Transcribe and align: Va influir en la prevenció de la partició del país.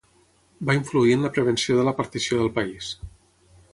Va 0.69 0.75
influir 0.77 1.13
en 1.17 1.27
la 1.27 1.31
prevenció 1.35 1.77
de 1.81 1.85
la 1.89 1.93
partició 2.01 2.41
del 2.41 2.51
país. 2.57 2.89